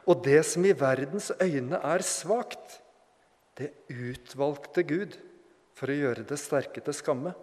Og 0.08 0.23
det 0.25 0.42
som 0.47 0.64
i 0.66 0.75
verdens 0.76 1.30
øyne 1.42 1.80
er 1.85 2.04
svakt, 2.06 2.80
det 3.58 3.73
utvalgte 3.90 4.85
Gud 4.87 5.16
for 5.78 5.90
å 5.90 5.99
gjøre 5.99 6.26
det 6.26 6.38
sterke 6.40 6.82
til 6.82 6.97
skamme. 6.97 7.35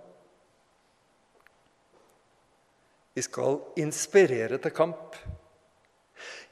Vi 3.15 3.23
skal 3.23 3.61
inspirere 3.79 4.59
til 4.59 4.73
kamp. 4.75 5.15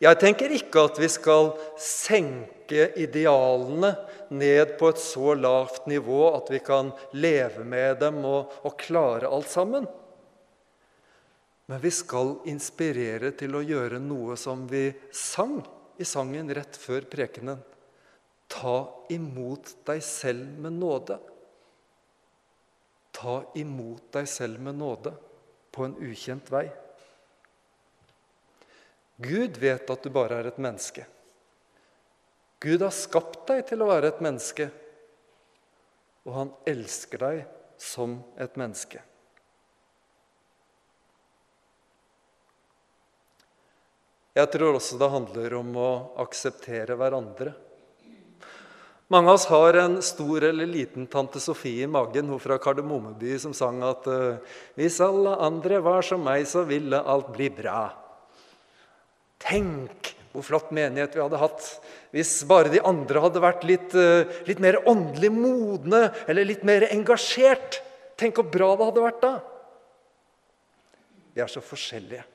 Jeg 0.03 0.19
tenker 0.19 0.51
ikke 0.51 0.85
at 0.87 0.99
vi 0.99 1.07
skal 1.11 1.53
senke 1.79 2.89
idealene 2.99 3.93
ned 4.33 4.75
på 4.79 4.89
et 4.91 4.99
så 4.99 5.35
lavt 5.35 5.87
nivå 5.91 6.25
at 6.33 6.49
vi 6.51 6.59
kan 6.63 6.91
leve 7.15 7.63
med 7.67 7.99
dem 8.03 8.23
og, 8.27 8.51
og 8.63 8.75
klare 8.79 9.31
alt 9.31 9.51
sammen. 9.51 9.87
Men 11.65 11.79
vi 11.79 11.91
skal 11.91 12.36
inspirere 12.51 13.32
til 13.39 13.55
å 13.55 13.63
gjøre 13.63 14.01
noe 14.03 14.36
som 14.39 14.65
vi 14.67 14.89
sang 15.15 15.62
i 15.98 16.05
sangen 16.08 16.51
rett 16.55 16.75
før 16.79 17.08
prekenen. 17.08 17.62
Ta 18.51 18.77
imot 19.13 19.72
deg 19.88 20.03
selv 20.03 20.60
med 20.65 20.75
nåde. 20.75 21.17
Ta 23.13 23.39
imot 23.55 24.10
deg 24.13 24.27
selv 24.29 24.60
med 24.62 24.75
nåde 24.82 25.13
på 25.74 25.88
en 25.88 25.96
ukjent 26.03 26.51
vei. 26.51 26.67
Gud 29.24 29.58
vet 29.62 29.89
at 29.89 30.03
du 30.03 30.12
bare 30.13 30.41
er 30.41 30.50
et 30.50 30.60
menneske. 30.62 31.05
Gud 32.63 32.82
har 32.82 32.93
skapt 32.96 33.46
deg 33.50 33.65
til 33.70 33.84
å 33.84 33.89
være 33.89 34.12
et 34.12 34.22
menneske, 34.24 34.70
og 36.24 36.36
han 36.38 36.53
elsker 36.70 37.20
deg 37.20 37.41
som 37.79 38.15
et 38.39 38.55
menneske. 38.60 39.01
Jeg 44.33 44.49
tror 44.49 44.79
også 44.79 44.97
det 44.97 45.11
handler 45.13 45.53
om 45.59 45.75
å 45.77 45.91
akseptere 46.23 46.95
hverandre. 46.97 47.51
Mange 49.13 49.29
av 49.29 49.37
oss 49.37 49.45
har 49.51 49.77
en 49.77 49.99
stor 50.01 50.47
eller 50.47 50.65
liten 50.65 51.05
tante 51.11 51.37
Sofie 51.43 51.85
i 51.85 51.89
magen, 51.91 52.31
hun 52.31 52.41
fra 52.41 52.57
Kardemommeby, 52.57 53.35
som 53.37 53.53
sang 53.53 53.83
at 53.85 54.07
eh, 54.09 54.55
hvis 54.79 54.97
alle 55.05 55.35
andre 55.37 55.83
var 55.85 56.01
som 56.07 56.23
meg, 56.25 56.47
så 56.49 56.63
ville 56.65 56.97
alt 56.97 57.29
bli 57.35 57.51
bra. 57.53 57.91
Tenk 59.43 60.15
hvor 60.33 60.47
flott 60.47 60.73
menighet 60.73 61.13
vi 61.13 61.21
hadde 61.21 61.37
hatt 61.37 61.67
hvis 62.15 62.31
bare 62.49 62.73
de 62.73 62.81
andre 62.81 63.21
hadde 63.21 63.43
vært 63.43 63.69
litt, 63.69 63.93
eh, 63.93 64.25
litt 64.49 64.63
mer 64.63 64.79
åndelig 64.89 65.29
modne 65.35 66.07
eller 66.25 66.49
litt 66.49 66.65
mer 66.65 66.87
engasjert. 66.89 67.83
Tenk 68.17 68.41
hvor 68.41 68.49
bra 68.49 68.73
det 68.79 68.89
hadde 68.89 69.07
vært 69.11 69.21
da. 69.21 69.33
Vi 71.37 71.45
er 71.45 71.53
så 71.53 71.61
forskjellige. 71.61 72.25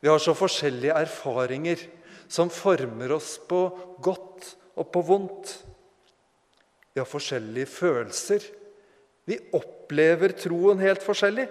Vi 0.00 0.10
har 0.10 0.20
så 0.22 0.34
forskjellige 0.36 0.96
erfaringer 0.96 1.80
som 2.28 2.50
former 2.52 3.14
oss 3.16 3.36
på 3.48 3.60
godt 4.02 4.50
og 4.76 4.90
på 4.92 5.02
vondt. 5.06 5.52
Vi 6.92 7.00
har 7.00 7.08
forskjellige 7.08 7.68
følelser. 7.70 8.44
Vi 9.26 9.38
opplever 9.56 10.34
troen 10.38 10.80
helt 10.82 11.02
forskjellig. 11.04 11.46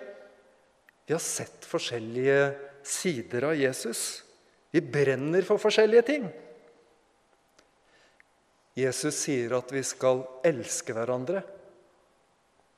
Vi 1.06 1.14
har 1.14 1.22
sett 1.22 1.68
forskjellige 1.70 2.40
sider 2.86 3.50
av 3.52 3.60
Jesus. 3.60 4.24
Vi 4.74 4.82
brenner 4.82 5.46
for 5.48 5.62
forskjellige 5.62 6.06
ting. 6.08 6.25
Jesus 8.75 9.16
sier 9.24 9.54
at 9.56 9.70
vi 9.72 9.84
skal 9.88 10.25
elske 10.46 10.96
hverandre. 10.96 11.44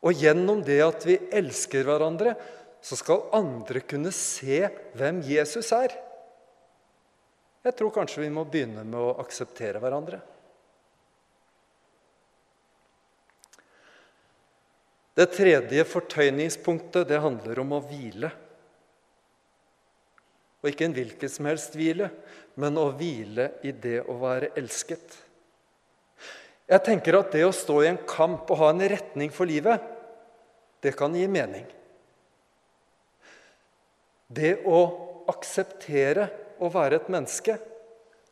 Og 0.05 0.13
gjennom 0.13 0.61
det 0.65 0.77
at 0.85 1.07
vi 1.07 1.17
elsker 1.33 1.87
hverandre, 1.87 2.35
så 2.81 2.97
skal 2.99 3.27
andre 3.35 3.81
kunne 3.83 4.13
se 4.15 4.61
hvem 4.97 5.21
Jesus 5.25 5.71
er. 5.75 5.95
Jeg 7.65 7.75
tror 7.75 7.91
kanskje 7.95 8.23
vi 8.23 8.31
må 8.31 8.45
begynne 8.47 8.85
med 8.87 8.99
å 9.01 9.15
akseptere 9.21 9.81
hverandre. 9.83 10.21
Det 15.17 15.25
tredje 15.33 15.83
fortøyningspunktet 15.89 17.07
det 17.09 17.17
handler 17.23 17.59
om 17.63 17.73
å 17.73 17.81
hvile. 17.89 18.29
Og 20.61 20.69
ikke 20.69 20.85
en 20.85 20.93
hvilken 20.93 21.31
som 21.31 21.49
helst 21.49 21.73
hvile, 21.77 22.11
men 22.61 22.77
å 22.77 22.91
hvile 22.97 23.49
i 23.65 23.73
det 23.73 24.03
å 24.05 24.17
være 24.21 24.51
elsket. 24.59 25.17
Jeg 26.67 26.83
tenker 26.85 27.17
at 27.17 27.33
det 27.33 27.45
å 27.47 27.55
stå 27.55 27.79
i 27.81 27.89
en 27.89 27.99
kamp 28.09 28.49
og 28.51 28.61
ha 28.61 28.69
en 28.73 28.85
retning 28.93 29.33
for 29.33 29.49
livet, 29.49 29.81
det 30.83 30.93
kan 30.99 31.15
gi 31.15 31.25
mening. 31.31 31.65
Det 34.27 34.57
å 34.67 34.81
akseptere 35.31 36.27
å 36.59 36.69
være 36.71 36.99
et 36.99 37.09
menneske 37.11 37.57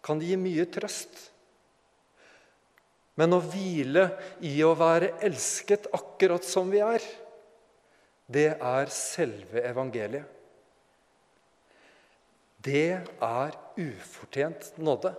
kan 0.06 0.22
gi 0.22 0.36
mye 0.40 0.68
trøst. 0.72 1.16
Men 3.16 3.36
å 3.36 3.40
hvile 3.40 4.10
i 4.44 4.58
å 4.68 4.74
være 4.76 5.16
elsket 5.24 5.88
akkurat 5.96 6.44
som 6.44 6.72
vi 6.72 6.84
er, 6.84 7.04
det 8.28 8.50
er 8.58 8.92
selve 8.92 9.62
evangeliet. 9.64 10.36
det 12.66 12.98
er 13.22 13.56
ufortjent 13.78 14.74
nåde. 14.82 15.14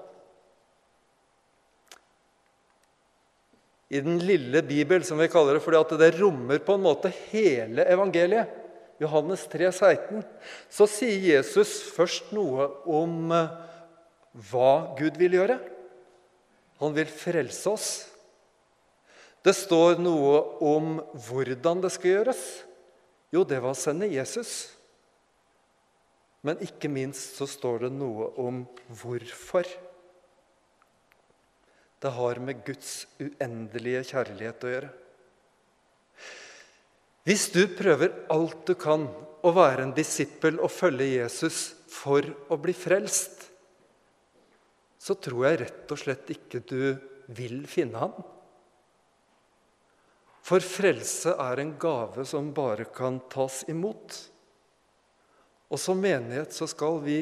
I 3.95 4.01
den 4.03 4.19
lille 4.19 4.65
Bibel, 4.67 5.05
som 5.07 5.21
vi 5.21 5.29
kaller 5.31 5.57
det, 5.57 5.63
fordi 5.63 5.99
det 6.01 6.17
rommer 6.19 6.59
på 6.59 6.75
en 6.75 6.87
måte 6.89 7.13
hele 7.31 7.85
evangeliet, 7.87 8.51
Johannes 9.03 9.45
3, 9.53 9.71
16, 9.73 10.23
så 10.73 10.87
sier 10.89 11.37
Jesus 11.37 11.79
først 11.93 12.31
noe 12.37 12.69
om 12.89 13.33
eh, 13.35 13.57
hva 14.51 14.97
Gud 14.97 15.19
vil 15.21 15.37
gjøre. 15.37 15.59
Han 16.81 16.95
vil 16.97 17.09
frelse 17.09 17.73
oss. 17.73 17.91
Det 19.45 19.55
står 19.57 20.01
noe 20.03 20.41
om 20.65 20.97
hvordan 21.29 21.85
det 21.85 21.93
skal 21.95 22.17
gjøres. 22.17 22.43
Jo, 23.33 23.45
det 23.45 23.61
var 23.63 23.77
å 23.77 23.79
sende 23.79 24.09
Jesus. 24.11 24.73
Men 26.47 26.61
ikke 26.65 26.91
minst 26.93 27.39
så 27.39 27.47
står 27.49 27.87
det 27.87 27.93
noe 27.97 28.31
om 28.41 28.65
hvorfor. 29.01 29.69
Det 32.03 32.13
har 32.13 32.41
med 32.45 32.61
Guds 32.67 33.07
uendelige 33.19 34.05
kjærlighet 34.13 34.67
å 34.67 34.73
gjøre. 34.73 34.91
Hvis 37.27 37.49
du 37.51 37.65
prøver 37.75 38.13
alt 38.31 38.61
du 38.69 38.77
kan 38.79 39.09
å 39.43 39.51
være 39.55 39.83
en 39.83 39.95
disippel 39.97 40.61
og 40.63 40.71
følge 40.71 41.09
Jesus 41.17 41.59
for 41.91 42.23
å 42.23 42.59
bli 42.63 42.75
frelst, 42.77 43.49
så 45.03 45.15
tror 45.23 45.49
jeg 45.49 45.61
rett 45.65 45.93
og 45.95 46.01
slett 46.01 46.31
ikke 46.35 46.63
du 46.67 46.81
vil 47.35 47.65
finne 47.71 47.99
ham. 47.99 48.15
For 50.47 50.63
frelse 50.63 51.35
er 51.43 51.59
en 51.59 51.73
gave 51.83 52.23
som 52.31 52.53
bare 52.55 52.87
kan 52.95 53.19
tas 53.31 53.65
imot. 53.71 54.15
Og 55.67 55.83
som 55.83 55.99
menighet 55.99 56.55
så 56.55 56.69
skal 56.71 57.01
vi 57.03 57.19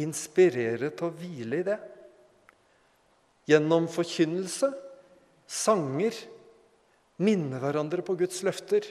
inspirere 0.00 0.90
til 0.92 1.08
å 1.08 1.14
hvile 1.16 1.62
i 1.62 1.64
det. 1.64 1.78
Gjennom 3.48 3.88
forkynnelse, 3.88 4.68
sanger, 5.48 6.12
minne 7.24 7.60
hverandre 7.62 8.04
på 8.04 8.18
Guds 8.20 8.42
løfter. 8.44 8.84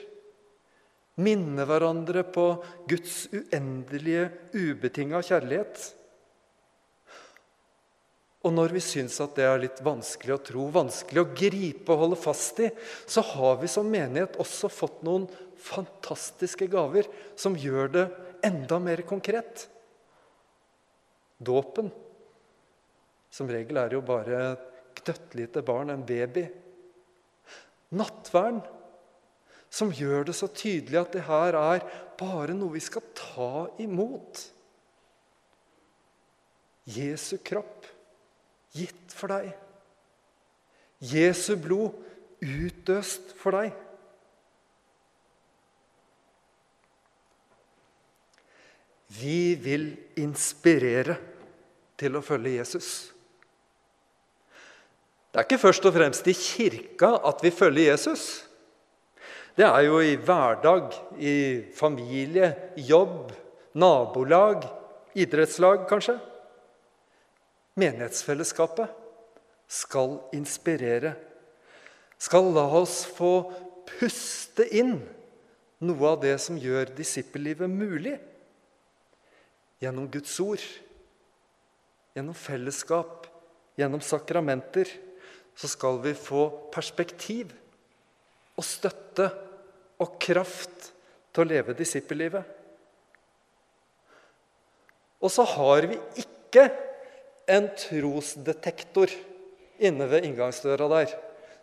Minne 1.16 1.64
hverandre 1.64 2.26
på 2.28 2.48
Guds 2.88 3.26
uendelige, 3.32 4.28
ubetinga 4.52 5.22
kjærlighet. 5.24 5.86
Og 8.46 8.52
når 8.54 8.76
vi 8.76 8.82
syns 8.84 9.16
at 9.24 9.32
det 9.34 9.46
er 9.48 9.62
litt 9.62 9.80
vanskelig 9.82 10.36
å 10.36 10.42
tro, 10.44 10.66
vanskelig 10.70 11.22
å 11.22 11.30
gripe 11.34 11.90
og 11.90 12.02
holde 12.04 12.18
fast 12.20 12.60
i, 12.62 12.68
så 13.08 13.24
har 13.32 13.56
vi 13.62 13.70
som 13.70 13.88
menighet 13.90 14.36
også 14.42 14.70
fått 14.70 15.00
noen 15.06 15.24
fantastiske 15.58 16.68
gaver 16.70 17.08
som 17.34 17.56
gjør 17.58 17.90
det 17.96 18.04
enda 18.46 18.78
mer 18.78 19.02
konkret. 19.08 19.66
Dåpen. 21.42 21.90
Som 23.32 23.50
regel 23.50 23.80
er 23.80 23.90
det 23.90 23.98
jo 23.98 24.04
bare 24.06 24.38
et 24.52 25.02
knøttlite 25.02 25.64
barn, 25.66 25.90
en 25.90 26.06
baby. 26.06 26.46
Nattvern. 27.98 28.62
Som 29.70 29.92
gjør 29.92 30.28
det 30.28 30.36
så 30.38 30.48
tydelig 30.48 31.00
at 31.00 31.16
det 31.16 31.24
her 31.26 31.58
er 31.58 31.86
bare 32.18 32.54
noe 32.56 32.76
vi 32.76 32.82
skal 32.84 33.04
ta 33.16 33.66
imot. 33.82 34.44
Jesu 36.86 37.36
kropp 37.44 37.88
gitt 38.76 39.14
for 39.16 39.32
deg. 39.34 39.50
Jesu 41.02 41.56
blod 41.60 41.96
utøst 42.40 43.34
for 43.40 43.56
deg. 43.58 43.74
Vi 49.16 49.54
vil 49.60 49.90
inspirere 50.20 51.16
til 51.96 52.18
å 52.18 52.24
følge 52.24 52.58
Jesus. 52.58 52.88
Det 55.30 55.40
er 55.40 55.46
ikke 55.46 55.60
først 55.60 55.86
og 55.88 55.94
fremst 55.96 56.28
i 56.28 56.34
kirka 56.36 57.16
at 57.28 57.42
vi 57.44 57.52
følger 57.52 57.92
Jesus. 57.92 58.45
Det 59.56 59.64
er 59.64 59.86
jo 59.86 60.02
i 60.04 60.18
hverdag, 60.20 60.92
i 61.16 61.36
familie, 61.72 62.50
jobb, 62.76 63.30
nabolag, 63.72 64.66
idrettslag 65.16 65.86
kanskje. 65.88 66.18
Menighetsfellesskapet 67.80 68.92
skal 69.68 70.18
inspirere, 70.36 71.14
skal 72.20 72.52
la 72.52 72.66
oss 72.78 73.02
få 73.16 73.32
puste 73.88 74.66
inn 74.76 74.98
noe 75.84 76.10
av 76.12 76.20
det 76.20 76.36
som 76.40 76.60
gjør 76.60 76.92
disippellivet 76.96 77.72
mulig. 77.72 78.18
Gjennom 79.80 80.08
Guds 80.12 80.36
ord, 80.40 80.62
gjennom 82.16 82.36
fellesskap, 82.36 83.24
gjennom 83.76 84.04
sakramenter, 84.04 84.88
så 85.56 85.68
skal 85.68 86.00
vi 86.04 86.12
få 86.16 86.48
perspektiv 86.72 87.56
og 88.56 88.64
støtte 88.64 89.28
og 90.02 90.18
kraft 90.22 90.90
til 91.32 91.44
å 91.44 91.48
leve 91.48 91.76
disippellivet. 91.76 92.44
Og 95.22 95.32
så 95.32 95.46
har 95.56 95.88
vi 95.90 95.98
ikke 96.20 96.66
en 97.50 97.68
trosdetektor 97.78 99.12
inne 99.82 100.08
ved 100.10 100.26
inngangsdøra 100.28 100.88
der, 100.92 101.14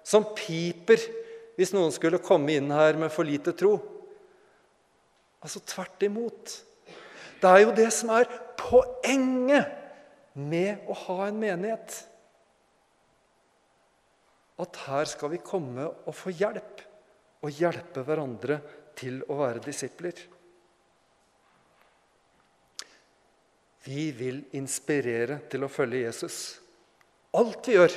som 0.04 0.26
piper 0.36 1.02
hvis 1.58 1.74
noen 1.76 1.94
skulle 1.94 2.22
komme 2.24 2.56
inn 2.58 2.72
her 2.74 2.98
med 3.00 3.12
for 3.14 3.28
lite 3.28 3.54
tro. 3.58 3.76
Altså 5.44 5.62
tvert 5.68 6.06
imot. 6.08 6.56
Det 7.42 7.52
er 7.52 7.66
jo 7.66 7.76
det 7.76 7.90
som 7.94 8.14
er 8.16 8.30
poenget 8.60 9.70
med 10.34 10.88
å 10.90 10.96
ha 11.06 11.28
en 11.28 11.40
menighet. 11.42 11.98
At 14.64 14.80
her 14.86 15.10
skal 15.10 15.34
vi 15.34 15.42
komme 15.44 15.90
og 15.90 16.16
få 16.16 16.34
hjelp, 16.34 16.84
og 17.44 17.52
hjelpe 17.52 18.06
hverandre 18.08 18.60
til 18.98 19.20
å 19.28 19.38
være 19.42 19.64
disipler. 19.66 20.16
Vi 23.84 24.12
vil 24.16 24.46
inspirere 24.56 25.42
til 25.52 25.66
å 25.66 25.72
følge 25.72 26.06
Jesus. 26.06 26.38
Alt 27.36 27.68
vi 27.68 27.76
gjør, 27.76 27.96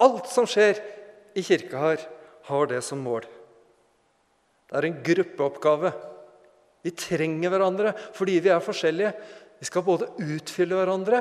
alt 0.00 0.30
som 0.32 0.46
skjer 0.48 0.80
i 1.36 1.44
kirka 1.44 1.82
her, 1.82 2.06
har 2.48 2.70
det 2.70 2.80
som 2.86 3.02
mål. 3.04 3.26
Det 4.68 4.78
er 4.78 4.88
en 4.88 5.02
gruppeoppgave. 5.04 5.92
Vi 6.84 6.94
trenger 6.96 7.52
hverandre 7.52 7.92
fordi 8.16 8.38
vi 8.44 8.52
er 8.54 8.64
forskjellige. 8.64 9.12
Vi 9.58 9.68
skal 9.68 9.84
både 9.84 10.08
utfylle 10.22 10.78
hverandre 10.78 11.20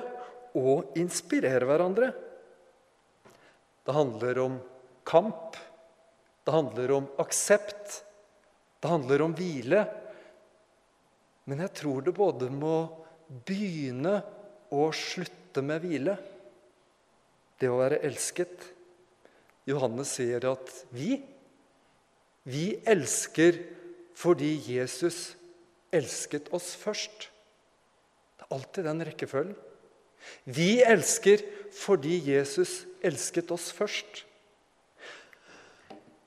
og 0.55 0.95
inspirere 0.99 1.67
hverandre. 1.67 2.11
Det 3.83 3.95
handler 3.95 4.39
om 4.43 4.59
kamp. 5.07 5.57
Det 6.47 6.53
handler 6.55 6.91
om 6.95 7.07
aksept. 7.19 8.03
Det 8.79 8.87
handler 8.87 9.21
om 9.25 9.33
hvile. 9.35 9.81
Men 11.43 11.59
jeg 11.65 11.73
tror 11.75 12.05
det 12.05 12.13
både 12.15 12.47
må 12.47 12.77
begynne 13.43 14.21
og 14.71 14.93
slutte 14.95 15.59
med 15.59 15.83
hvile. 15.83 16.13
Det 17.59 17.67
å 17.67 17.81
være 17.81 17.99
elsket. 18.07 18.63
Johannes 19.67 20.13
sier 20.15 20.47
at 20.47 20.71
vi, 20.95 21.17
vi 22.47 22.77
elsker 22.87 23.59
fordi 24.15 24.53
Jesus 24.69 25.33
elsket 25.91 26.47
oss 26.55 26.69
først. 26.79 27.27
Det 28.39 28.47
er 28.47 28.55
alltid 28.55 28.87
den 28.87 29.03
rekkefølgen. 29.09 29.59
Vi 30.47 30.79
elsker 30.79 31.43
fordi 31.75 32.21
Jesus 32.29 32.85
elsket 33.03 33.51
oss 33.51 33.67
først. 33.75 34.23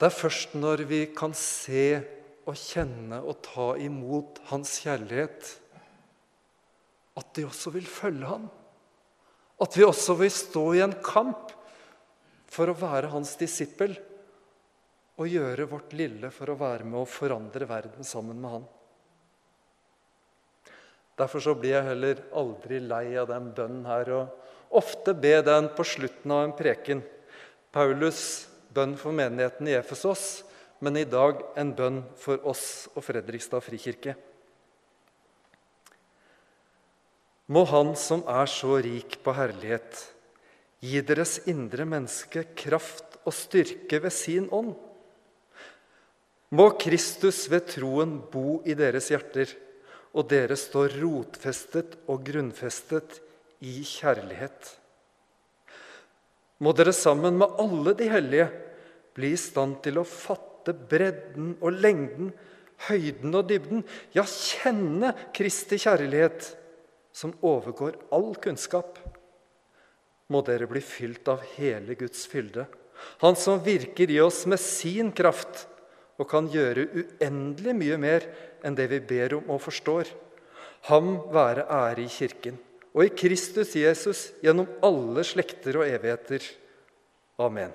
Det 0.00 0.08
er 0.08 0.16
først 0.16 0.54
når 0.56 0.86
vi 0.88 1.02
kan 1.12 1.34
se 1.36 2.00
og 2.48 2.56
kjenne 2.56 3.18
og 3.20 3.42
ta 3.44 3.74
imot 3.84 4.40
Hans 4.48 4.78
kjærlighet, 4.80 5.50
at 7.20 7.32
de 7.36 7.44
også 7.44 7.72
vil 7.74 7.84
følge 7.84 8.24
ham. 8.24 8.46
At 9.60 9.76
vi 9.76 9.84
også 9.84 10.16
vil 10.16 10.32
stå 10.32 10.62
i 10.78 10.80
en 10.80 10.94
kamp 11.04 11.52
for 12.50 12.70
å 12.70 12.78
være 12.80 13.10
hans 13.12 13.34
disippel 13.38 13.92
og 15.20 15.28
gjøre 15.28 15.68
vårt 15.68 15.92
lille 15.98 16.30
for 16.32 16.48
å 16.48 16.58
være 16.58 16.86
med 16.88 17.02
å 17.02 17.08
forandre 17.08 17.68
verden 17.68 18.06
sammen 18.06 18.40
med 18.40 18.54
han. 18.56 18.64
Derfor 21.20 21.44
så 21.44 21.54
blir 21.58 21.76
jeg 21.76 21.88
heller 21.90 22.22
aldri 22.40 22.80
lei 22.80 23.04
av 23.20 23.28
den 23.28 23.50
bønnen 23.52 23.84
her. 23.84 24.08
Og 24.16 24.78
ofte 24.80 25.12
be 25.12 25.34
den 25.44 25.68
på 25.76 25.84
slutten 25.84 26.32
av 26.32 26.46
en 26.46 26.56
preken. 26.56 27.02
Paulus' 27.74 28.49
bønn 28.74 28.96
for 28.98 29.14
menigheten 29.14 29.68
i 29.68 29.76
Efesos, 29.78 30.42
men 30.80 30.96
i 30.96 31.06
dag 31.08 31.42
en 31.60 31.72
bønn 31.76 32.02
for 32.18 32.40
oss 32.48 32.88
og 32.94 33.04
Fredrikstad 33.04 33.62
frikirke. 33.64 34.16
Må 37.50 37.64
Han 37.66 37.96
som 37.98 38.22
er 38.30 38.46
så 38.46 38.78
rik 38.78 39.18
på 39.24 39.34
herlighet, 39.34 40.04
gi 40.80 41.00
deres 41.02 41.40
indre 41.50 41.84
menneske 41.84 42.46
kraft 42.56 43.18
og 43.26 43.34
styrke 43.34 43.98
ved 44.00 44.14
sin 44.14 44.46
ånd. 44.54 44.76
Må 46.50 46.70
Kristus 46.80 47.44
ved 47.50 47.66
troen 47.74 48.16
bo 48.32 48.62
i 48.64 48.74
deres 48.78 49.10
hjerter 49.10 49.50
og 50.16 50.26
dere 50.30 50.56
står 50.58 50.96
rotfestet 50.98 51.96
og 52.10 52.24
grunnfestet 52.26 53.20
i 53.62 53.82
kjærlighet. 53.86 54.76
Må 56.60 56.74
dere 56.76 56.92
sammen 56.92 57.38
med 57.40 57.56
alle 57.62 57.94
de 57.96 58.08
hellige 58.12 58.50
bli 59.16 59.32
i 59.34 59.40
stand 59.40 59.78
til 59.84 60.00
å 60.00 60.06
fatte 60.06 60.74
bredden 60.74 61.54
og 61.60 61.78
lengden, 61.80 62.30
høyden 62.88 63.36
og 63.36 63.48
dybden, 63.48 63.84
ja, 64.16 64.24
kjenne 64.24 65.14
Kristi 65.36 65.80
kjærlighet, 65.80 66.52
som 67.12 67.32
overgår 67.44 67.96
all 68.14 68.34
kunnskap. 68.40 69.00
Må 70.30 70.44
dere 70.46 70.68
bli 70.70 70.82
fylt 70.84 71.28
av 71.32 71.42
hele 71.56 71.96
Guds 71.98 72.26
fylde, 72.30 72.68
Han 73.24 73.32
som 73.32 73.62
virker 73.64 74.10
i 74.12 74.20
oss 74.20 74.44
med 74.44 74.60
sin 74.60 75.08
kraft 75.16 75.66
og 76.20 76.28
kan 76.28 76.50
gjøre 76.52 76.84
uendelig 76.92 77.72
mye 77.72 77.96
mer 77.96 78.26
enn 78.60 78.76
det 78.76 78.90
vi 78.92 79.00
ber 79.00 79.38
om 79.38 79.54
og 79.54 79.62
forstår. 79.64 80.10
Ham 80.92 81.14
være 81.32 81.64
ære 81.64 82.04
i 82.04 82.12
Kirken 82.12 82.58
og 82.94 83.04
i 83.06 83.12
Kristus 83.14 83.76
Jesus 83.78 84.24
gjennom 84.42 84.68
alle 84.82 85.22
slekter 85.26 85.78
og 85.78 85.86
evigheter. 85.86 86.44
Amen. 87.40 87.72